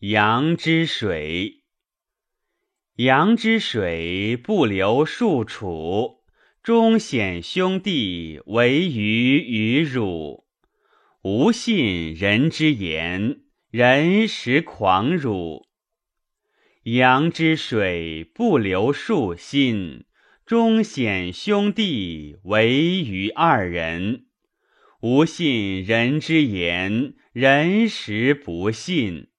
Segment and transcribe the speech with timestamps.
[0.00, 1.62] 阳之水，
[2.96, 6.20] 阳之水不流数处，
[6.62, 10.46] 终显兄弟为鱼与汝。
[11.20, 15.68] 无信人之言，人实狂汝。
[16.84, 20.06] 阳之水不流数心，
[20.46, 24.24] 终显兄弟为于二人。
[25.02, 29.29] 无信人之言，人实不信。